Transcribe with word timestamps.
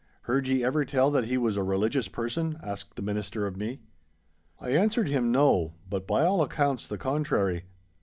Heard 0.23 0.47
ye 0.47 0.63
ever 0.63 0.83
tell 0.83 1.11
that 1.11 1.25
he 1.25 1.37
was 1.37 1.55
a 1.57 1.61
religious 1.63 2.07
person?' 2.07 2.57
asked 2.63 2.95
the 2.95 3.03
Minister 3.03 3.45
of 3.45 3.55
me. 3.55 3.81
I 4.59 4.71
answered 4.71 5.09
him 5.09 5.31
no, 5.31 5.75
but 5.87 6.07
by 6.07 6.23
all 6.25 6.41
accounts 6.41 6.87
the 6.87 6.97
contrary. 6.97 7.65